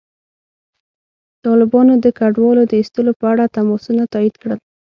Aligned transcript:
طالبانو 1.45 1.93
د 2.03 2.05
کډوالو 2.19 2.63
د 2.67 2.73
ایستلو 2.81 3.11
په 3.19 3.25
اړه 3.33 3.45
تماسونه 3.55 4.03
تایید 4.13 4.35
کړل. 4.41 4.59